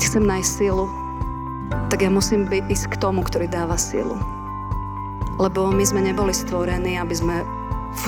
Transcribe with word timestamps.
keď 0.00 0.16
chcem 0.16 0.32
nájsť 0.32 0.52
silu, 0.64 0.88
tak 1.92 2.00
ja 2.00 2.08
musím 2.08 2.48
byť, 2.48 2.72
ísť 2.72 2.96
k 2.96 3.04
tomu, 3.04 3.20
ktorý 3.20 3.52
dáva 3.52 3.76
silu. 3.76 4.16
Lebo 5.36 5.68
my 5.68 5.84
sme 5.84 6.00
neboli 6.00 6.32
stvorení, 6.32 6.96
aby 6.96 7.12
sme 7.12 7.44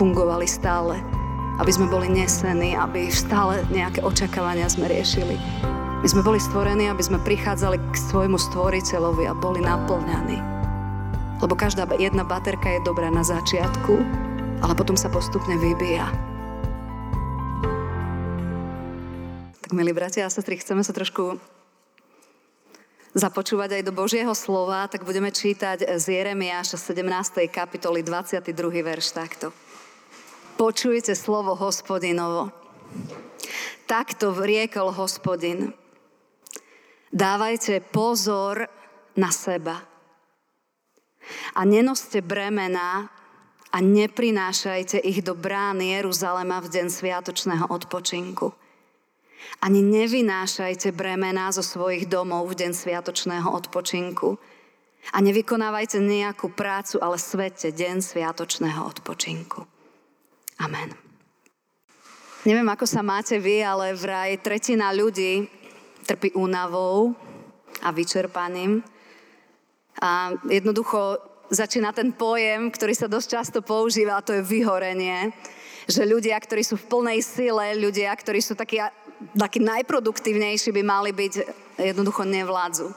fungovali 0.01 0.49
stále, 0.49 1.05
aby 1.61 1.69
sme 1.69 1.93
boli 1.93 2.09
nesení, 2.09 2.73
aby 2.73 3.13
stále 3.13 3.61
nejaké 3.69 4.01
očakávania 4.01 4.73
sme 4.73 4.89
riešili. 4.89 5.37
My 6.01 6.09
sme 6.09 6.25
boli 6.25 6.41
stvorení, 6.41 6.89
aby 6.89 7.05
sme 7.05 7.21
prichádzali 7.21 7.77
k 7.77 7.95
svojmu 8.09 8.41
stvoriteľovi 8.41 9.29
a 9.29 9.37
boli 9.37 9.61
naplňaní. 9.61 10.41
Lebo 11.45 11.53
každá 11.53 11.85
jedna 12.01 12.25
baterka 12.25 12.73
je 12.73 12.89
dobrá 12.89 13.13
na 13.13 13.21
začiatku, 13.21 14.01
ale 14.65 14.73
potom 14.73 14.97
sa 14.97 15.13
postupne 15.13 15.61
vybíja. 15.61 16.09
Tak 19.61 19.77
milí 19.77 19.93
bratia 19.93 20.25
a 20.25 20.33
sestry, 20.33 20.57
chceme 20.57 20.81
sa 20.81 20.97
trošku 20.97 21.52
započúvať 23.13 23.81
aj 23.81 23.83
do 23.85 23.93
Božieho 23.93 24.33
slova, 24.33 24.89
tak 24.89 25.05
budeme 25.05 25.29
čítať 25.29 25.85
z 26.01 26.05
Jeremiáša 26.21 26.81
17. 26.81 27.45
kapitoly 27.53 28.01
22. 28.01 28.49
verš 28.81 29.13
takto. 29.13 29.53
Počujte 30.57 31.13
slovo 31.13 31.53
hospodinovo. 31.57 32.53
Takto 33.85 34.33
vriekol 34.33 34.93
hospodin. 34.97 35.77
Dávajte 37.13 37.85
pozor 37.85 38.65
na 39.13 39.29
seba. 39.29 39.85
A 41.53 41.69
nenoste 41.69 42.25
bremena 42.25 43.13
a 43.73 43.79
neprinášajte 43.81 45.01
ich 45.05 45.21
do 45.21 45.37
brán 45.37 45.81
Jeruzalema 45.81 46.61
v 46.65 46.73
deň 46.73 46.87
sviatočného 46.89 47.69
odpočinku. 47.69 48.62
Ani 49.63 49.83
nevynášajte 49.83 50.91
bremená 50.91 51.55
zo 51.55 51.63
svojich 51.63 52.11
domov 52.11 52.51
v 52.51 52.67
deň 52.67 52.73
sviatočného 52.75 53.49
odpočinku. 53.51 54.39
A 55.11 55.19
nevykonávajte 55.19 55.99
nejakú 55.99 56.55
prácu, 56.55 57.03
ale 57.03 57.19
svete 57.19 57.75
deň 57.75 58.03
sviatočného 58.03 58.87
odpočinku. 58.87 59.67
Amen. 60.63 60.95
Neviem, 62.43 62.67
ako 62.71 62.87
sa 62.87 63.03
máte 63.07 63.39
vy, 63.39 63.63
ale 63.63 63.95
vraj 63.95 64.39
tretina 64.43 64.91
ľudí 64.91 65.47
trpí 66.07 66.35
únavou 66.35 67.15
a 67.83 67.95
vyčerpaním. 67.95 68.83
A 70.03 70.35
jednoducho 70.51 71.19
začína 71.51 71.95
ten 71.95 72.11
pojem, 72.11 72.71
ktorý 72.71 72.95
sa 72.99 73.07
dosť 73.07 73.29
často 73.31 73.59
používa, 73.63 74.19
a 74.19 74.27
to 74.27 74.35
je 74.35 74.43
vyhorenie. 74.43 75.31
Že 75.87 76.19
ľudia, 76.19 76.39
ktorí 76.39 76.63
sú 76.63 76.79
v 76.79 76.89
plnej 76.91 77.21
sile, 77.23 77.79
ľudia, 77.79 78.11
ktorí 78.15 78.39
sú 78.39 78.55
takí 78.55 78.79
takí 79.37 79.59
najproduktívnejší 79.63 80.71
by 80.75 80.83
mali 80.83 81.11
byť, 81.11 81.33
jednoducho 81.81 82.23
nevládzu. 82.27 82.89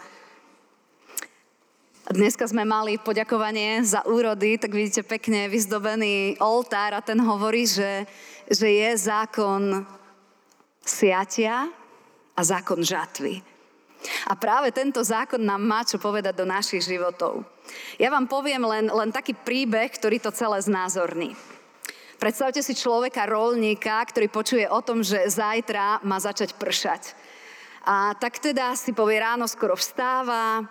Dneska 2.05 2.45
sme 2.45 2.69
mali 2.69 3.01
poďakovanie 3.01 3.81
za 3.81 4.05
úrody, 4.05 4.61
tak 4.61 4.77
vidíte 4.77 5.01
pekne 5.01 5.49
vyzdobený 5.49 6.37
oltár 6.37 6.93
a 6.93 7.01
ten 7.01 7.17
hovorí, 7.17 7.65
že, 7.65 8.05
že 8.45 8.69
je 8.69 8.89
zákon 8.93 9.81
siatia 10.85 11.65
a 12.37 12.41
zákon 12.45 12.85
žatvy. 12.85 13.41
A 14.29 14.37
práve 14.37 14.69
tento 14.69 15.01
zákon 15.01 15.41
nám 15.41 15.65
má 15.65 15.81
čo 15.81 15.97
povedať 15.97 16.37
do 16.37 16.45
našich 16.45 16.85
životov. 16.85 17.41
Ja 17.97 18.13
vám 18.13 18.29
poviem 18.29 18.61
len, 18.69 18.85
len 18.85 19.09
taký 19.09 19.33
príbeh, 19.33 19.89
ktorý 19.89 20.21
to 20.21 20.29
celé 20.29 20.61
znázorní. 20.61 21.33
Predstavte 22.15 22.63
si 22.63 22.71
človeka, 22.71 23.27
rolníka, 23.27 23.99
ktorý 24.07 24.31
počuje 24.31 24.65
o 24.71 24.79
tom, 24.79 25.03
že 25.03 25.27
zajtra 25.27 25.99
má 26.07 26.15
začať 26.15 26.55
pršať. 26.55 27.11
A 27.85 28.17
tak 28.17 28.41
teda 28.41 28.73
si 28.73 28.95
povie 28.95 29.21
ráno, 29.21 29.45
skoro 29.45 29.77
vstáva, 29.77 30.65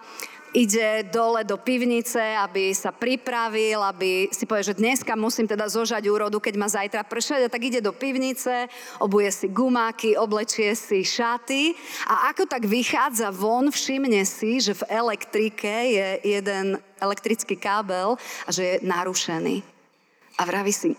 ide 0.54 1.02
dole 1.10 1.42
do 1.42 1.58
pivnice, 1.58 2.18
aby 2.18 2.70
sa 2.70 2.94
pripravil, 2.94 3.82
aby 3.82 4.30
si 4.30 4.46
povie, 4.46 4.70
že 4.70 4.78
dneska 4.78 5.18
musím 5.18 5.50
teda 5.50 5.66
zožať 5.66 6.06
úrodu, 6.06 6.38
keď 6.38 6.54
má 6.54 6.70
zajtra 6.70 7.02
pršať. 7.02 7.44
A 7.44 7.52
tak 7.52 7.66
ide 7.66 7.82
do 7.82 7.90
pivnice, 7.90 8.70
obuje 9.02 9.28
si 9.34 9.50
gumáky, 9.50 10.14
oblečie 10.14 10.72
si 10.78 11.02
šaty 11.02 11.74
a 12.06 12.30
ako 12.30 12.46
tak 12.46 12.64
vychádza 12.70 13.34
von, 13.34 13.68
všimne 13.74 14.22
si, 14.22 14.62
že 14.62 14.78
v 14.78 14.86
elektrike 14.94 15.74
je 15.90 16.08
jeden 16.22 16.78
elektrický 17.02 17.58
kábel 17.58 18.14
a 18.46 18.50
že 18.54 18.62
je 18.62 18.74
narušený 18.86 19.73
a 20.34 20.42
vraví 20.42 20.74
si, 20.74 20.98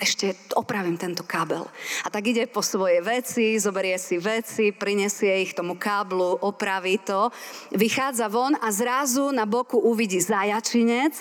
ešte 0.00 0.32
opravím 0.56 0.96
tento 0.96 1.20
kábel. 1.20 1.68
A 2.04 2.08
tak 2.08 2.24
ide 2.32 2.48
po 2.48 2.64
svoje 2.64 3.04
veci, 3.04 3.60
zoberie 3.60 4.00
si 4.00 4.16
veci, 4.16 4.72
prinesie 4.72 5.44
ich 5.44 5.52
tomu 5.52 5.76
káblu, 5.76 6.40
opraví 6.40 6.96
to, 7.04 7.28
vychádza 7.76 8.32
von 8.32 8.56
a 8.56 8.72
zrazu 8.72 9.28
na 9.36 9.44
boku 9.44 9.76
uvidí 9.76 10.20
zajačinec 10.20 11.12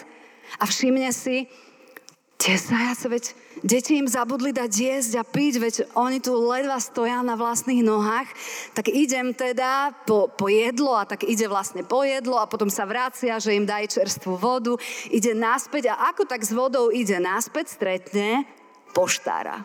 a 0.59 0.63
všimne 0.63 1.11
si, 1.11 1.51
tie 2.39 2.55
zajace, 2.55 3.05
veď 3.11 3.23
deti 3.63 3.99
im 3.99 4.07
zabudli 4.07 4.51
dať 4.55 4.71
jesť 4.71 5.13
a 5.19 5.23
piť, 5.23 5.53
veď 5.59 5.75
oni 5.95 6.19
tu 6.23 6.35
ledva 6.35 6.79
stoja 6.79 7.23
na 7.23 7.35
vlastných 7.35 7.83
nohách, 7.83 8.29
tak 8.75 8.91
idem 8.91 9.31
teda 9.35 9.95
po, 10.03 10.31
po 10.31 10.47
jedlo 10.47 10.95
a 10.95 11.07
tak 11.07 11.27
ide 11.27 11.47
vlastne 11.47 11.83
po 11.83 12.03
jedlo 12.03 12.39
a 12.39 12.49
potom 12.49 12.71
sa 12.71 12.87
vracia, 12.87 13.39
že 13.39 13.55
im 13.55 13.67
daj 13.67 13.95
čerstvú 13.95 14.39
vodu, 14.39 14.75
ide 15.11 15.35
naspäť 15.35 15.91
a 15.93 16.11
ako 16.11 16.27
tak 16.27 16.43
s 16.43 16.51
vodou 16.55 16.91
ide 16.91 17.19
naspäť, 17.19 17.75
stretne 17.75 18.47
poštára. 18.91 19.63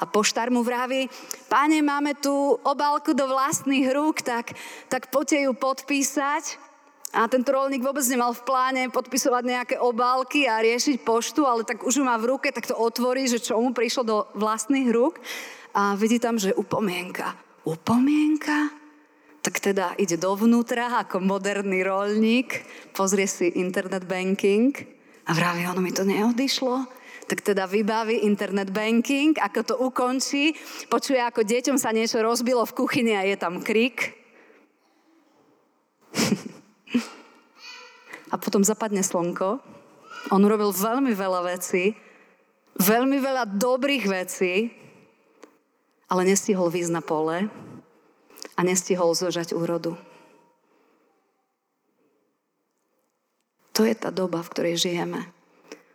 A 0.00 0.08
poštár 0.08 0.50
mu 0.50 0.64
vraví, 0.66 1.06
páne, 1.46 1.78
máme 1.78 2.18
tu 2.18 2.32
obálku 2.64 3.14
do 3.14 3.28
vlastných 3.28 3.92
rúk, 3.92 4.24
tak, 4.24 4.56
tak 4.90 5.12
poďte 5.14 5.46
ju 5.46 5.52
podpísať. 5.54 6.71
A 7.12 7.28
ten 7.28 7.44
trolník 7.44 7.84
vôbec 7.84 8.00
nemal 8.08 8.32
v 8.32 8.40
pláne 8.40 8.82
podpisovať 8.88 9.44
nejaké 9.44 9.76
obálky 9.76 10.48
a 10.48 10.64
riešiť 10.64 11.04
poštu, 11.04 11.44
ale 11.44 11.60
tak 11.60 11.84
už 11.84 12.00
ju 12.00 12.04
má 12.08 12.16
v 12.16 12.32
ruke, 12.32 12.48
tak 12.48 12.64
to 12.64 12.72
otvorí, 12.72 13.28
že 13.28 13.36
čo 13.36 13.60
mu 13.60 13.76
prišlo 13.76 14.02
do 14.02 14.16
vlastných 14.32 14.88
rúk 14.88 15.20
a 15.76 15.92
vidí 15.92 16.16
tam, 16.16 16.40
že 16.40 16.56
upomienka. 16.56 17.36
Upomienka? 17.68 18.72
Tak 19.44 19.60
teda 19.60 19.92
ide 20.00 20.16
dovnútra 20.16 21.04
ako 21.04 21.20
moderný 21.20 21.84
rolník, 21.84 22.64
pozrie 22.96 23.28
si 23.28 23.60
internet 23.60 24.08
banking 24.08 24.72
a 25.28 25.36
vraví, 25.36 25.68
ono 25.68 25.84
mi 25.84 25.92
to 25.92 26.08
neodišlo. 26.08 26.88
Tak 27.28 27.44
teda 27.44 27.68
vybaví 27.68 28.24
internet 28.24 28.72
banking, 28.72 29.36
ako 29.36 29.60
to 29.60 29.74
ukončí, 29.76 30.56
počuje, 30.88 31.20
ako 31.20 31.44
deťom 31.44 31.76
sa 31.76 31.92
niečo 31.92 32.24
rozbilo 32.24 32.64
v 32.64 32.72
kuchyni 32.72 33.12
a 33.20 33.28
je 33.28 33.36
tam 33.36 33.60
krik. 33.60 34.16
a 38.32 38.40
potom 38.40 38.64
zapadne 38.64 39.04
slnko. 39.04 39.60
On 40.32 40.40
urobil 40.40 40.72
veľmi 40.72 41.12
veľa 41.12 41.52
vecí, 41.52 41.92
veľmi 42.80 43.20
veľa 43.20 43.44
dobrých 43.60 44.04
vecí, 44.08 44.72
ale 46.08 46.24
nestihol 46.24 46.72
výjsť 46.72 46.92
na 46.92 47.04
pole 47.04 47.52
a 48.56 48.60
nestihol 48.64 49.12
zožať 49.12 49.52
úrodu. 49.52 49.96
To 53.72 53.88
je 53.88 53.96
tá 53.96 54.12
doba, 54.12 54.44
v 54.44 54.52
ktorej 54.52 54.76
žijeme. 54.76 55.32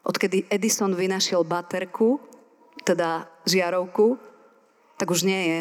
Odkedy 0.02 0.50
Edison 0.50 0.98
vynašiel 0.98 1.46
baterku, 1.46 2.18
teda 2.81 3.30
žiarovku, 3.46 4.18
tak 4.98 5.14
už 5.14 5.30
nie 5.30 5.42
je 5.46 5.59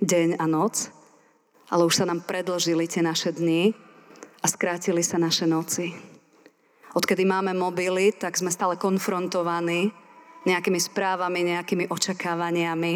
deň 0.00 0.28
a 0.40 0.46
noc, 0.48 0.88
ale 1.68 1.84
už 1.84 2.00
sa 2.00 2.08
nám 2.08 2.24
predlžili 2.24 2.88
tie 2.88 3.04
naše 3.04 3.36
dni 3.36 3.76
a 4.40 4.46
skrátili 4.48 5.04
sa 5.04 5.20
naše 5.20 5.44
noci. 5.44 6.09
Odkedy 6.90 7.22
máme 7.22 7.54
mobily, 7.54 8.10
tak 8.10 8.34
sme 8.34 8.50
stále 8.50 8.74
konfrontovaní 8.74 9.94
nejakými 10.42 10.80
správami, 10.80 11.54
nejakými 11.54 11.86
očakávaniami. 11.86 12.94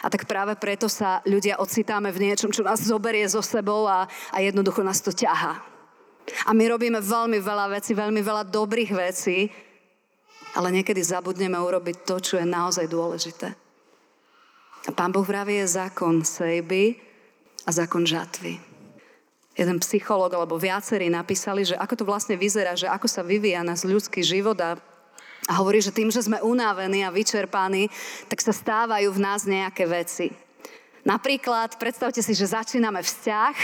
A 0.00 0.06
tak 0.08 0.24
práve 0.24 0.56
preto 0.56 0.88
sa 0.88 1.20
ľudia 1.28 1.60
ocitáme 1.60 2.08
v 2.08 2.30
niečom, 2.30 2.48
čo 2.48 2.64
nás 2.64 2.80
zoberie 2.80 3.26
so 3.28 3.44
sebou 3.44 3.84
a, 3.84 4.08
a 4.32 4.38
jednoducho 4.40 4.80
nás 4.80 5.04
to 5.04 5.12
ťaha. 5.12 5.60
A 6.48 6.50
my 6.54 6.64
robíme 6.70 7.02
veľmi 7.02 7.42
veľa 7.42 7.76
vecí, 7.76 7.92
veľmi 7.92 8.22
veľa 8.22 8.48
dobrých 8.48 8.92
vecí, 8.94 9.50
ale 10.54 10.70
niekedy 10.70 11.02
zabudneme 11.02 11.58
urobiť 11.58 12.06
to, 12.06 12.16
čo 12.22 12.34
je 12.40 12.46
naozaj 12.46 12.86
dôležité. 12.88 13.52
A 14.86 14.90
Pán 14.94 15.12
Boh 15.12 15.26
vraví 15.26 15.60
je 15.60 15.76
zákon 15.82 16.24
sejby 16.24 16.96
a 17.66 17.70
zákon 17.74 18.06
žatvy 18.06 18.71
jeden 19.52 19.78
psychológ 19.80 20.32
alebo 20.32 20.56
viacerí 20.56 21.12
napísali, 21.12 21.68
že 21.68 21.76
ako 21.76 21.94
to 22.00 22.04
vlastne 22.08 22.36
vyzerá, 22.40 22.72
že 22.72 22.88
ako 22.88 23.06
sa 23.08 23.20
vyvíja 23.20 23.60
nás 23.64 23.84
ľudský 23.84 24.24
život 24.24 24.56
a 24.60 24.76
a 25.50 25.58
hovorí, 25.58 25.82
že 25.82 25.90
tým, 25.90 26.06
že 26.06 26.22
sme 26.22 26.38
unávení 26.38 27.02
a 27.02 27.10
vyčerpaní, 27.10 27.90
tak 28.30 28.38
sa 28.38 28.54
stávajú 28.54 29.10
v 29.10 29.22
nás 29.22 29.42
nejaké 29.42 29.90
veci. 29.90 30.30
Napríklad, 31.02 31.82
predstavte 31.82 32.22
si, 32.22 32.30
že 32.30 32.54
začíname 32.54 33.02
vzťah, 33.02 33.56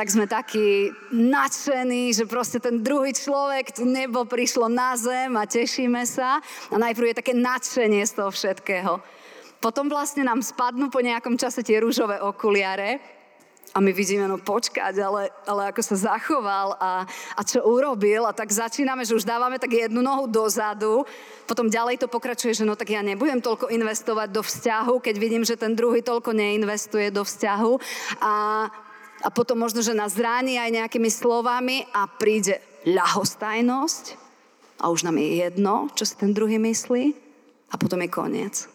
tak 0.00 0.06
sme 0.08 0.24
takí 0.24 0.90
nadšení, 1.12 2.10
že 2.10 2.24
proste 2.24 2.56
ten 2.56 2.80
druhý 2.80 3.12
človek, 3.12 3.76
tu 3.76 3.84
nebo 3.84 4.24
prišlo 4.24 4.66
na 4.72 4.96
zem 4.96 5.30
a 5.36 5.44
tešíme 5.44 6.02
sa. 6.08 6.40
A 6.72 6.76
najprv 6.80 7.12
je 7.12 7.20
také 7.20 7.36
nadšenie 7.36 8.02
z 8.02 8.12
toho 8.16 8.32
všetkého. 8.32 8.98
Potom 9.60 9.92
vlastne 9.92 10.24
nám 10.24 10.40
spadnú 10.40 10.88
po 10.88 11.04
nejakom 11.04 11.36
čase 11.36 11.60
tie 11.60 11.84
rúžové 11.84 12.16
okuliare 12.16 13.13
a 13.74 13.82
my 13.82 13.90
vidíme, 13.90 14.30
no 14.30 14.38
počkať, 14.38 14.94
ale, 15.02 15.34
ale 15.50 15.74
ako 15.74 15.82
sa 15.82 16.14
zachoval 16.14 16.78
a, 16.78 17.02
a 17.34 17.40
čo 17.42 17.58
urobil. 17.66 18.22
A 18.22 18.30
tak 18.30 18.54
začíname, 18.54 19.02
že 19.02 19.18
už 19.18 19.26
dávame 19.26 19.58
tak 19.58 19.74
jednu 19.74 19.98
nohu 19.98 20.30
dozadu, 20.30 21.02
potom 21.50 21.66
ďalej 21.66 21.98
to 21.98 22.06
pokračuje, 22.06 22.54
že 22.54 22.62
no 22.62 22.78
tak 22.78 22.94
ja 22.94 23.02
nebudem 23.02 23.42
toľko 23.42 23.74
investovať 23.74 24.30
do 24.30 24.46
vzťahu, 24.46 24.94
keď 25.02 25.14
vidím, 25.18 25.42
že 25.42 25.58
ten 25.58 25.74
druhý 25.74 26.06
toľko 26.06 26.30
neinvestuje 26.30 27.10
do 27.10 27.26
vzťahu. 27.26 27.72
A, 28.22 28.34
a 29.26 29.28
potom 29.34 29.58
možno, 29.58 29.82
že 29.82 29.90
nás 29.90 30.14
zráni 30.14 30.54
aj 30.54 30.70
nejakými 30.70 31.10
slovami 31.10 31.82
a 31.90 32.06
príde 32.06 32.62
ľahostajnosť 32.86 34.04
a 34.78 34.94
už 34.94 35.02
nám 35.02 35.18
je 35.18 35.42
jedno, 35.42 35.90
čo 35.98 36.06
si 36.06 36.14
ten 36.14 36.30
druhý 36.30 36.62
myslí 36.62 37.10
a 37.70 37.74
potom 37.74 37.98
je 38.06 38.10
koniec. 38.12 38.73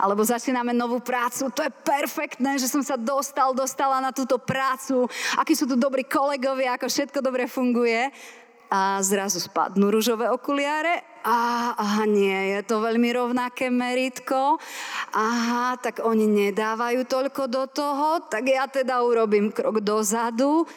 Alebo 0.00 0.24
začíname 0.24 0.72
novú 0.72 1.00
prácu, 1.00 1.52
to 1.52 1.64
je 1.64 1.72
perfektné, 1.84 2.56
že 2.56 2.70
som 2.70 2.80
sa 2.80 2.96
dostal, 2.96 3.52
dostala 3.52 4.00
na 4.00 4.10
túto 4.12 4.40
prácu, 4.40 5.08
akí 5.36 5.52
sú 5.52 5.68
tu 5.68 5.76
dobrí 5.76 6.04
kolegovia, 6.06 6.76
ako 6.76 6.86
všetko 6.88 7.18
dobre 7.20 7.50
funguje. 7.50 8.12
A 8.70 9.02
zrazu 9.02 9.42
spadnú 9.42 9.90
rúžové 9.90 10.30
okuliare. 10.30 11.02
A, 11.26 11.74
aha, 11.74 12.06
nie, 12.06 12.54
je 12.54 12.62
to 12.62 12.78
veľmi 12.78 13.10
rovnaké 13.10 13.66
meritko. 13.66 14.62
Aha, 15.10 15.74
tak 15.82 16.00
oni 16.06 16.24
nedávajú 16.24 17.02
toľko 17.02 17.42
do 17.50 17.66
toho, 17.66 18.08
tak 18.30 18.46
ja 18.46 18.70
teda 18.70 19.02
urobím 19.02 19.50
krok 19.50 19.82
dozadu 19.82 20.70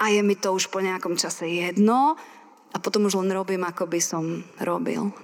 a 0.00 0.10
je 0.10 0.24
mi 0.24 0.34
to 0.34 0.56
už 0.56 0.72
po 0.72 0.82
nejakom 0.82 1.14
čase 1.14 1.46
jedno 1.46 2.18
a 2.74 2.76
potom 2.82 3.06
už 3.06 3.22
len 3.22 3.30
robím, 3.30 3.62
ako 3.62 3.86
by 3.86 4.00
som 4.02 4.42
robil. 4.58 5.14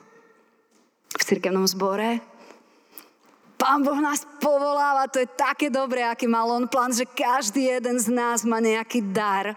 V 1.11 1.23
cirkevnom 1.27 1.67
zbore 1.67 2.23
Pán 3.60 3.84
Boh 3.84 4.00
nás 4.00 4.24
povoláva, 4.40 5.04
to 5.04 5.20
je 5.20 5.28
také 5.28 5.68
dobré, 5.68 6.00
aký 6.00 6.24
mal 6.24 6.48
on 6.48 6.64
plán, 6.64 6.96
že 6.96 7.04
každý 7.04 7.68
jeden 7.68 8.00
z 8.00 8.08
nás 8.08 8.40
má 8.40 8.56
nejaký 8.56 9.04
dar. 9.12 9.52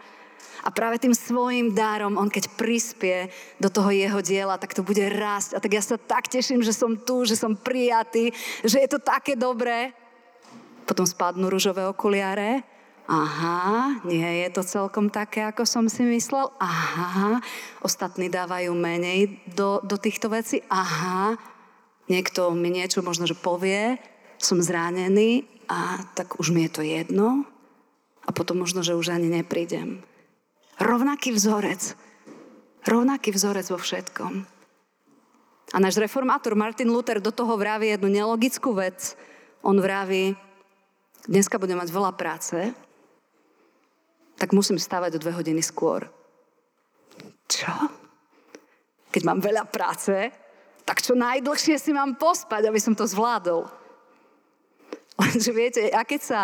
A 0.59 0.67
práve 0.71 0.99
tým 0.99 1.15
svojim 1.15 1.71
darom, 1.71 2.19
on 2.19 2.27
keď 2.27 2.51
prispie 2.59 3.31
do 3.63 3.71
toho 3.71 3.95
jeho 3.95 4.19
diela, 4.19 4.59
tak 4.59 4.75
to 4.75 4.83
bude 4.83 4.99
rásť. 5.07 5.55
A 5.55 5.63
tak 5.63 5.71
ja 5.71 5.79
sa 5.79 5.95
tak 5.95 6.27
teším, 6.27 6.59
že 6.59 6.75
som 6.75 6.99
tu, 6.99 7.23
že 7.23 7.39
som 7.39 7.55
prijatý, 7.55 8.35
že 8.67 8.83
je 8.83 8.89
to 8.91 8.99
také 8.99 9.39
dobré. 9.39 9.95
Potom 10.83 11.07
spadnú 11.07 11.47
rúžové 11.47 11.87
okuliare. 11.87 12.63
Aha, 13.07 14.03
nie 14.03 14.43
je 14.43 14.47
to 14.51 14.63
celkom 14.63 15.11
také, 15.11 15.47
ako 15.47 15.63
som 15.63 15.87
si 15.87 16.03
myslel. 16.07 16.51
Aha, 16.59 17.39
ostatní 17.83 18.27
dávajú 18.27 18.71
menej 18.75 19.39
do, 19.51 19.79
do 19.83 19.95
týchto 19.95 20.31
vecí. 20.31 20.63
Aha, 20.71 21.35
niekto 22.07 22.51
mi 22.51 22.73
niečo 22.73 23.05
možno, 23.05 23.27
že 23.27 23.37
povie, 23.37 23.99
som 24.41 24.59
zranený 24.59 25.47
a 25.71 26.03
tak 26.17 26.39
už 26.39 26.51
mi 26.51 26.67
je 26.67 26.71
to 26.71 26.81
jedno 26.83 27.47
a 28.23 28.29
potom 28.31 28.63
možno, 28.63 28.83
že 28.83 28.95
už 28.95 29.15
ani 29.15 29.31
neprídem. 29.31 30.03
Rovnaký 30.79 31.31
vzorec. 31.35 31.95
Rovnaký 32.83 33.31
vzorec 33.31 33.67
vo 33.71 33.79
všetkom. 33.79 34.33
A 35.73 35.77
náš 35.79 35.97
reformátor 35.97 36.53
Martin 36.53 36.91
Luther 36.91 37.23
do 37.23 37.31
toho 37.31 37.55
vraví 37.55 37.89
jednu 37.89 38.11
nelogickú 38.11 38.75
vec. 38.75 39.15
On 39.63 39.73
vraví, 39.79 40.35
dneska 41.25 41.55
budem 41.55 41.79
mať 41.79 41.89
veľa 41.89 42.11
práce, 42.19 42.59
tak 44.35 44.51
musím 44.51 44.75
stávať 44.75 45.17
o 45.17 45.21
dve 45.23 45.31
hodiny 45.31 45.63
skôr. 45.63 46.03
Čo? 47.47 47.71
Keď 49.13 49.21
mám 49.23 49.39
veľa 49.39 49.63
práce, 49.71 50.33
tak 50.83 50.99
čo 50.99 51.15
najdlhšie 51.15 51.79
si 51.79 51.91
mám 51.95 52.19
pospať, 52.19 52.67
aby 52.67 52.79
som 52.79 52.95
to 52.95 53.07
zvládol. 53.07 53.67
Lenže 55.19 55.51
viete, 55.55 55.81
ja 55.87 56.03
keď 56.03 56.21
sa 56.21 56.41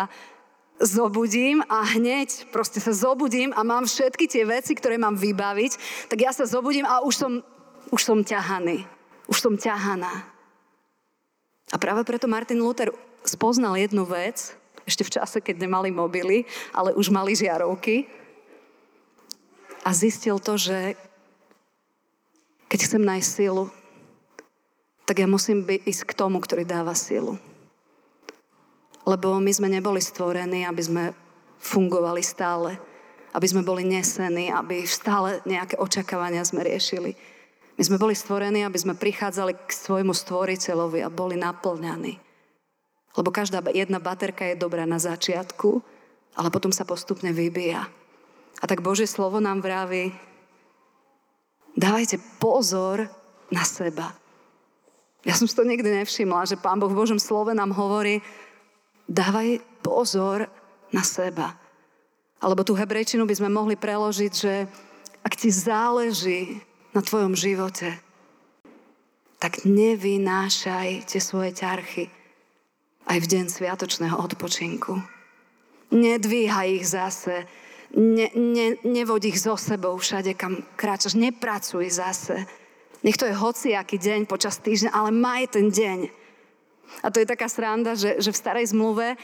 zobudím 0.80 1.60
a 1.68 1.84
hneď 1.84 2.48
proste 2.48 2.80
sa 2.80 2.96
zobudím 2.96 3.52
a 3.52 3.60
mám 3.60 3.84
všetky 3.84 4.24
tie 4.24 4.48
veci, 4.48 4.72
ktoré 4.72 4.96
mám 4.96 5.18
vybaviť, 5.18 5.72
tak 6.08 6.18
ja 6.24 6.32
sa 6.32 6.48
zobudím 6.48 6.88
a 6.88 7.04
už 7.04 7.14
som, 7.14 7.32
už 7.92 8.00
som 8.00 8.18
ťahaný. 8.24 8.88
Už 9.28 9.38
som 9.38 9.54
ťahaná. 9.54 10.24
A 11.70 11.76
práve 11.78 12.02
preto 12.02 12.26
Martin 12.26 12.58
Luther 12.58 12.90
spoznal 13.22 13.78
jednu 13.78 14.02
vec, 14.08 14.56
ešte 14.88 15.06
v 15.06 15.14
čase, 15.20 15.38
keď 15.38 15.62
nemali 15.62 15.94
mobily, 15.94 16.48
ale 16.74 16.96
už 16.96 17.14
mali 17.14 17.36
žiarovky. 17.36 18.10
A 19.86 19.94
zistil 19.94 20.42
to, 20.42 20.58
že 20.58 20.98
keď 22.66 22.78
chcem 22.90 23.02
nájsť 23.02 23.28
silu, 23.28 23.70
tak 25.10 25.18
ja 25.18 25.26
musím 25.26 25.66
ísť 25.66 26.06
k 26.06 26.14
tomu, 26.14 26.38
ktorý 26.38 26.62
dáva 26.62 26.94
silu. 26.94 27.34
Lebo 29.02 29.42
my 29.42 29.50
sme 29.50 29.66
neboli 29.66 29.98
stvorení, 29.98 30.62
aby 30.62 30.82
sme 30.86 31.04
fungovali 31.58 32.22
stále, 32.22 32.78
aby 33.34 33.46
sme 33.50 33.66
boli 33.66 33.82
nesení, 33.82 34.54
aby 34.54 34.86
stále 34.86 35.42
nejaké 35.42 35.82
očakávania 35.82 36.46
sme 36.46 36.62
riešili. 36.62 37.18
My 37.74 37.82
sme 37.82 37.98
boli 37.98 38.14
stvorení, 38.14 38.62
aby 38.62 38.78
sme 38.78 38.94
prichádzali 38.94 39.58
k 39.66 39.70
svojmu 39.74 40.14
stvoriteľovi 40.14 41.02
a 41.02 41.10
boli 41.10 41.34
naplňaní. 41.34 42.14
Lebo 43.18 43.34
každá 43.34 43.66
jedna 43.74 43.98
baterka 43.98 44.46
je 44.46 44.62
dobrá 44.62 44.86
na 44.86 45.02
začiatku, 45.02 45.82
ale 46.38 46.54
potom 46.54 46.70
sa 46.70 46.86
postupne 46.86 47.34
vybíja. 47.34 47.82
A 48.62 48.64
tak 48.70 48.78
Božie 48.78 49.10
slovo 49.10 49.42
nám 49.42 49.58
vraví, 49.58 50.14
dávajte 51.74 52.22
pozor 52.38 53.10
na 53.50 53.66
seba. 53.66 54.14
Ja 55.20 55.36
som 55.36 55.44
si 55.44 55.52
to 55.52 55.68
nikdy 55.68 56.00
nevšimla, 56.00 56.48
že 56.48 56.56
Pán 56.56 56.80
Boh 56.80 56.88
v 56.88 56.96
Božom 56.96 57.20
slove 57.20 57.52
nám 57.52 57.76
hovorí, 57.76 58.24
dávaj 59.04 59.60
pozor 59.84 60.48
na 60.94 61.04
seba. 61.04 61.56
Alebo 62.40 62.64
tú 62.64 62.72
hebrejčinu 62.72 63.28
by 63.28 63.34
sme 63.36 63.52
mohli 63.52 63.76
preložiť, 63.76 64.32
že 64.32 64.64
ak 65.20 65.36
ti 65.36 65.52
záleží 65.52 66.64
na 66.96 67.04
tvojom 67.04 67.36
živote, 67.36 68.00
tak 69.36 69.64
nevynášaj 69.68 71.04
tie 71.04 71.20
svoje 71.20 71.52
ťarchy 71.52 72.08
aj 73.08 73.18
v 73.20 73.26
deň 73.26 73.44
sviatočného 73.48 74.16
odpočinku. 74.16 75.00
Nedvíhaj 75.90 76.68
ich 76.80 76.86
zase, 76.86 77.44
ne, 77.96 78.30
ne, 78.36 78.78
nevod 78.86 79.24
ich 79.26 79.40
so 79.40 79.58
sebou 79.58 79.98
všade, 79.98 80.36
kam 80.38 80.62
kráčaš, 80.76 81.18
nepracuj 81.18 81.88
zase. 81.90 82.46
Nech 83.00 83.16
to 83.16 83.24
je 83.24 83.32
hociaký 83.32 83.96
deň 83.96 84.28
počas 84.28 84.60
týždňa, 84.60 84.92
ale 84.92 85.10
maj 85.12 85.48
ten 85.56 85.72
deň. 85.72 86.12
A 87.00 87.08
to 87.08 87.22
je 87.22 87.28
taká 87.28 87.48
sranda, 87.48 87.96
že, 87.96 88.20
že 88.20 88.28
v 88.28 88.40
starej 88.40 88.76
zmluve 88.76 89.16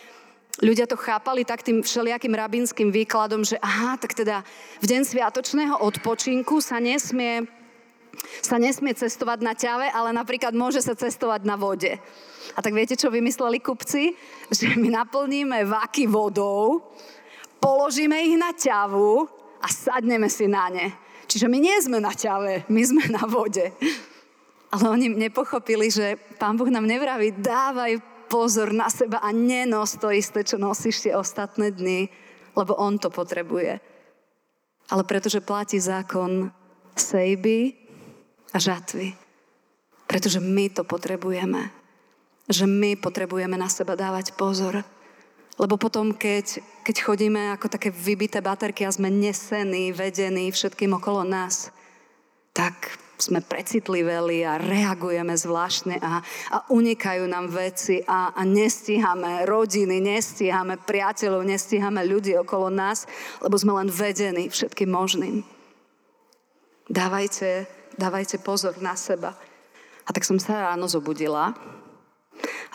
ľudia 0.64 0.88
to 0.88 0.96
chápali 0.96 1.44
tak 1.44 1.60
tým 1.60 1.84
všelijakým 1.84 2.32
rabínským 2.32 2.89
výkladom, 2.89 3.44
že 3.44 3.60
aha, 3.60 4.00
tak 4.00 4.17
teda 4.17 4.41
v 4.81 4.86
deň 4.89 5.03
sviatočného 5.05 5.77
odpočinku 5.84 6.65
sa 6.65 6.81
nesmie, 6.81 7.44
sa 8.41 8.56
nesmie 8.56 8.96
cestovať 8.96 9.39
na 9.44 9.53
ťave, 9.53 9.93
ale 9.93 10.17
napríklad 10.17 10.56
môže 10.56 10.81
sa 10.81 10.96
cestovať 10.96 11.44
na 11.44 11.60
vode. 11.60 12.00
A 12.56 12.58
tak 12.65 12.72
viete, 12.72 12.96
čo 12.96 13.12
vymysleli 13.12 13.60
kupci? 13.60 14.17
Že 14.48 14.81
my 14.81 14.89
naplníme 14.96 15.69
vaky 15.69 16.08
vodou, 16.08 16.81
položíme 17.60 18.17
ich 18.24 18.41
na 18.41 18.56
ťavu 18.56 19.29
a 19.60 19.67
sadneme 19.69 20.32
si 20.32 20.48
na 20.48 20.72
ne. 20.72 21.06
Čiže 21.26 21.50
my 21.50 21.58
nie 21.58 21.76
sme 21.82 21.98
na 21.98 22.14
ťave, 22.14 22.70
my 22.70 22.82
sme 22.86 23.04
na 23.10 23.26
vode. 23.26 23.74
Ale 24.70 24.84
oni 24.90 25.10
nepochopili, 25.10 25.90
že 25.90 26.18
Pán 26.38 26.58
Boh 26.58 26.70
nám 26.70 26.86
nevraví, 26.86 27.34
dávaj 27.38 27.98
pozor 28.26 28.74
na 28.74 28.90
seba 28.90 29.22
a 29.22 29.30
nenos 29.30 29.98
to 29.98 30.10
isté, 30.10 30.42
čo 30.42 30.58
nosíš 30.58 31.06
tie 31.06 31.14
ostatné 31.14 31.70
dny, 31.70 32.10
lebo 32.58 32.74
On 32.74 32.98
to 32.98 33.10
potrebuje. 33.10 33.78
Ale 34.90 35.02
pretože 35.02 35.42
platí 35.42 35.78
zákon 35.82 36.50
sejby 36.94 37.74
a 38.54 38.58
žatvy. 38.58 39.14
Pretože 40.06 40.38
my 40.38 40.70
to 40.70 40.86
potrebujeme. 40.86 41.70
Že 42.46 42.70
my 42.70 42.94
potrebujeme 42.94 43.58
na 43.58 43.66
seba 43.66 43.98
dávať 43.98 44.38
pozor. 44.38 44.86
Lebo 45.56 45.81
potom, 45.81 46.13
keď, 46.13 46.60
keď 46.84 46.96
chodíme 47.01 47.56
ako 47.56 47.72
také 47.72 47.89
vybité 47.89 48.44
baterky 48.44 48.84
a 48.84 48.93
sme 48.93 49.08
nesení, 49.08 49.89
vedení 49.89 50.53
všetkým 50.53 50.93
okolo 51.01 51.25
nás, 51.25 51.72
tak 52.53 53.01
sme 53.17 53.41
precitliveli 53.41 54.44
a 54.44 54.60
reagujeme 54.60 55.32
zvláštne 55.32 55.96
a, 56.05 56.20
a 56.53 56.56
unikajú 56.69 57.25
nám 57.25 57.48
veci 57.48 58.05
a, 58.05 58.36
a 58.36 58.43
nestíhame 58.44 59.48
rodiny, 59.48 60.05
nestíhame 60.05 60.77
priateľov, 60.77 61.48
nestíhame 61.48 62.05
ľudí 62.05 62.36
okolo 62.36 62.69
nás, 62.69 63.08
lebo 63.41 63.56
sme 63.56 63.81
len 63.81 63.89
vedení 63.89 64.53
všetkým 64.53 64.93
možným. 64.93 65.41
Dávajte, 66.93 67.65
dávajte 67.96 68.36
pozor 68.44 68.77
na 68.84 68.93
seba. 68.94 69.32
A 70.06 70.13
tak 70.13 70.22
som 70.22 70.36
sa 70.36 70.70
ráno 70.70 70.86
zobudila, 70.86 71.56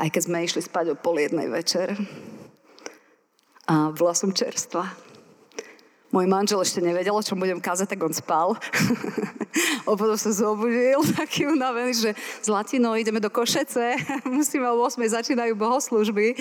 aj 0.02 0.10
keď 0.10 0.22
sme 0.26 0.44
išli 0.44 0.66
spať 0.66 0.86
o 0.92 1.00
pol 1.00 1.22
jednej 1.22 1.48
večer 1.48 1.96
a 3.70 3.94
bola 3.94 4.14
som 4.18 4.34
čerstva. 4.34 4.90
Môj 6.12 6.28
manžel 6.28 6.60
ešte 6.60 6.84
nevedel, 6.84 7.16
o 7.16 7.24
čom 7.24 7.40
budem 7.40 7.64
kázať, 7.64 7.96
tak 7.96 8.04
on 8.04 8.12
spal. 8.12 8.60
o 9.90 9.96
potom 9.96 10.20
sa 10.20 10.36
zobudil, 10.36 11.00
taký 11.20 11.48
unavený, 11.48 11.96
že 11.96 12.12
z 12.44 12.48
Latino 12.52 12.92
ideme 13.00 13.24
do 13.24 13.32
Košece, 13.32 13.96
musíme 14.28 14.68
o 14.68 14.76
8 14.84 15.00
začínajú 15.00 15.56
bohoslužby. 15.56 16.36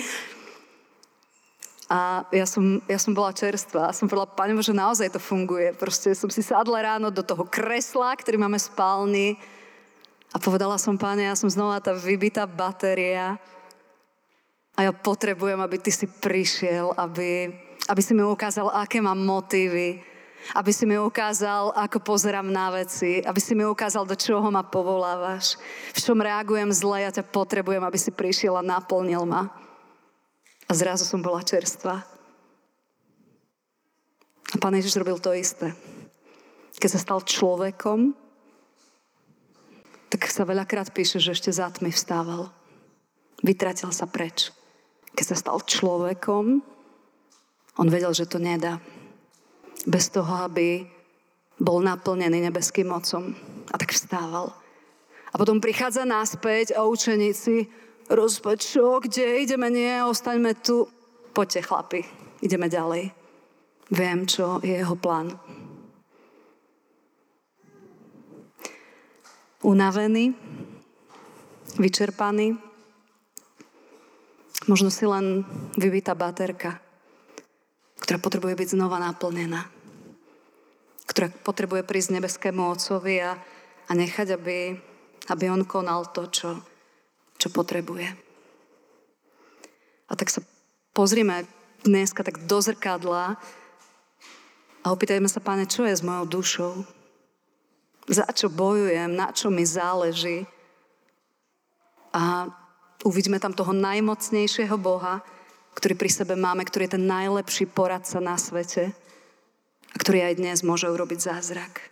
A 1.91 2.23
ja 2.31 2.47
som, 2.47 2.79
ja 2.87 2.95
som 2.95 3.11
bola 3.11 3.35
čerstvá. 3.35 3.91
A 3.91 3.95
som 3.95 4.07
povedala, 4.07 4.31
Pane 4.31 4.55
Bože, 4.55 4.71
naozaj 4.71 5.11
to 5.11 5.19
funguje. 5.19 5.75
Proste 5.75 6.15
som 6.15 6.31
si 6.31 6.39
sadla 6.39 6.95
ráno 6.95 7.11
do 7.11 7.19
toho 7.19 7.43
kresla, 7.43 8.15
ktorý 8.15 8.39
máme 8.39 8.55
v 8.55 8.67
spálni. 8.71 9.27
A 10.31 10.39
povedala 10.39 10.79
som, 10.79 10.95
Pane, 10.95 11.27
ja 11.27 11.35
som 11.35 11.51
znova 11.51 11.83
tá 11.83 11.91
vybitá 11.91 12.47
batéria. 12.47 13.35
A 14.81 14.89
ja 14.89 14.97
potrebujem, 14.97 15.61
aby 15.61 15.77
Ty 15.77 15.93
si 15.93 16.09
prišiel, 16.09 16.97
aby, 16.97 17.53
aby 17.85 18.01
si 18.01 18.17
mi 18.17 18.25
ukázal, 18.25 18.73
aké 18.73 18.97
mám 18.97 19.21
motívy, 19.21 20.01
aby 20.57 20.73
si 20.73 20.89
mi 20.89 20.97
ukázal, 20.97 21.69
ako 21.77 22.01
pozerám 22.01 22.49
na 22.49 22.73
veci, 22.73 23.21
aby 23.21 23.37
si 23.37 23.53
mi 23.53 23.61
ukázal, 23.61 24.09
do 24.09 24.17
čoho 24.17 24.49
ma 24.49 24.65
povolávaš, 24.65 25.61
v 25.93 26.01
čom 26.01 26.17
reagujem 26.17 26.73
zle, 26.73 27.05
ja 27.05 27.13
ťa 27.13 27.29
potrebujem, 27.29 27.85
aby 27.85 27.93
si 28.01 28.09
prišiel 28.09 28.57
a 28.57 28.65
naplnil 28.65 29.21
ma. 29.21 29.53
A 30.65 30.73
zrazu 30.73 31.05
som 31.05 31.21
bola 31.21 31.45
čerstvá. 31.45 32.01
A 34.49 34.55
pán 34.57 34.73
Ježiš 34.73 34.97
robil 34.97 35.21
to 35.21 35.29
isté. 35.37 35.77
Keď 36.81 36.89
sa 36.89 36.97
stal 37.05 37.21
človekom, 37.21 38.17
tak 40.09 40.25
sa 40.25 40.41
veľakrát 40.41 40.89
píše, 40.89 41.21
že 41.21 41.37
ešte 41.37 41.53
za 41.53 41.69
tmy 41.69 41.93
vstával. 41.93 42.49
Vytratil 43.45 43.93
sa 43.93 44.09
preč. 44.09 44.49
Keď 45.15 45.25
sa 45.27 45.35
stal 45.37 45.57
človekom, 45.59 46.63
on 47.79 47.87
vedel, 47.87 48.11
že 48.11 48.27
to 48.27 48.39
nedá. 48.39 48.79
Bez 49.87 50.11
toho, 50.11 50.47
aby 50.47 50.85
bol 51.61 51.81
naplnený 51.81 52.41
nebeským 52.49 52.89
mocom. 52.89 53.33
A 53.71 53.75
tak 53.77 53.93
vstával. 53.93 54.51
A 55.31 55.35
potom 55.39 55.63
prichádza 55.63 56.03
naspäť 56.03 56.75
a 56.75 56.83
učeníci 56.83 57.71
rozpať, 58.11 58.57
čo, 58.59 58.99
kde, 58.99 59.47
ideme, 59.47 59.71
nie, 59.71 60.03
ostaňme 60.03 60.59
tu. 60.59 60.91
Poďte, 61.31 61.63
chlapi, 61.63 62.01
ideme 62.43 62.67
ďalej. 62.67 63.15
Viem, 63.91 64.27
čo 64.27 64.59
je 64.59 64.75
jeho 64.75 64.95
plán. 64.99 65.39
Unavený, 69.63 70.35
vyčerpaný, 71.79 72.59
možno 74.69 74.93
si 74.93 75.07
len 75.09 75.45
vybitá 75.77 76.13
baterka, 76.13 76.77
ktorá 78.01 78.17
potrebuje 78.21 78.53
byť 78.57 78.67
znova 78.77 79.01
naplnená, 79.01 79.65
ktorá 81.09 81.29
potrebuje 81.41 81.85
prísť 81.85 82.19
nebeskému 82.19 82.61
Otcovi 82.69 83.21
a, 83.21 83.37
a 83.87 83.91
nechať, 83.93 84.37
aby, 84.37 84.75
aby 85.29 85.45
on 85.49 85.65
konal 85.65 86.09
to, 86.09 86.29
čo, 86.29 86.49
čo 87.37 87.47
potrebuje. 87.49 88.09
A 90.09 90.13
tak 90.13 90.27
sa 90.27 90.43
pozrime 90.91 91.47
dneska 91.81 92.21
tak 92.21 92.45
do 92.45 92.59
zrkadla 92.61 93.39
a 94.81 94.85
opýtajme 94.89 95.29
sa, 95.29 95.41
páne, 95.41 95.69
čo 95.69 95.85
je 95.85 95.93
s 95.93 96.01
mojou 96.01 96.25
dušou? 96.41 96.73
Za 98.09 98.25
čo 98.33 98.49
bojujem? 98.49 99.13
Na 99.13 99.29
čo 99.29 99.53
mi 99.53 99.61
záleží? 99.61 100.49
A 102.11 102.49
uvidíme 103.03 103.41
tam 103.41 103.53
toho 103.53 103.73
najmocnejšieho 103.73 104.77
Boha, 104.77 105.21
ktorý 105.73 105.95
pri 105.95 106.11
sebe 106.11 106.35
máme, 106.35 106.67
ktorý 106.67 106.87
je 106.87 106.95
ten 106.99 107.05
najlepší 107.07 107.65
poradca 107.71 108.19
na 108.19 108.35
svete 108.35 108.91
a 109.91 109.95
ktorý 109.95 110.27
aj 110.27 110.39
dnes 110.39 110.57
môže 110.61 110.87
urobiť 110.91 111.19
zázrak. 111.19 111.91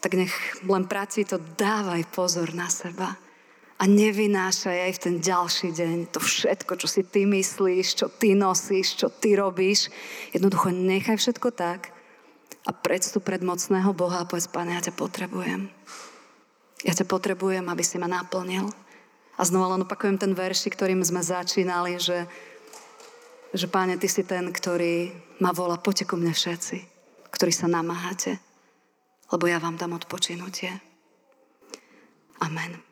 Tak 0.00 0.12
nech 0.14 0.34
len 0.62 0.86
práci 0.86 1.26
to 1.26 1.40
dávaj 1.58 2.06
pozor 2.14 2.54
na 2.54 2.70
seba 2.70 3.18
a 3.76 3.84
nevynášaj 3.84 4.88
aj 4.88 4.92
v 4.96 5.02
ten 5.02 5.14
ďalší 5.20 5.68
deň 5.74 5.96
to 6.14 6.20
všetko, 6.22 6.72
čo 6.80 6.88
si 6.88 7.04
ty 7.04 7.28
myslíš, 7.28 7.86
čo 7.92 8.06
ty 8.08 8.32
nosíš, 8.32 8.96
čo 8.96 9.12
ty 9.12 9.36
robíš. 9.36 9.92
Jednoducho 10.32 10.72
nechaj 10.72 11.20
všetko 11.20 11.52
tak 11.52 11.92
a 12.64 12.70
predstup 12.72 13.28
pred 13.28 13.44
mocného 13.44 13.92
Boha 13.92 14.24
a 14.24 14.28
povedz, 14.28 14.48
Pane, 14.48 14.72
ja 14.72 14.80
ťa 14.80 14.94
potrebujem. 14.96 15.68
Ja 16.88 16.92
ťa 16.96 17.04
potrebujem, 17.04 17.66
aby 17.68 17.82
si 17.84 18.00
ma 18.00 18.08
naplnil. 18.08 18.85
A 19.36 19.42
znova 19.44 19.76
len 19.76 19.84
opakujem 19.84 20.16
ten 20.16 20.32
verši, 20.32 20.72
ktorým 20.72 21.04
sme 21.04 21.20
začínali, 21.20 22.00
že, 22.00 22.24
že 23.52 23.68
Páne, 23.68 24.00
Ty 24.00 24.08
si 24.08 24.24
ten, 24.24 24.48
ktorý 24.48 25.12
ma 25.44 25.52
volá, 25.52 25.76
poďte 25.76 26.08
ku 26.08 26.16
mne 26.16 26.32
všetci, 26.32 26.76
ktorí 27.28 27.52
sa 27.52 27.68
namáhate, 27.68 28.40
lebo 29.28 29.44
ja 29.44 29.60
vám 29.60 29.76
dám 29.76 30.00
odpočinutie. 30.00 30.72
Amen. 32.40 32.85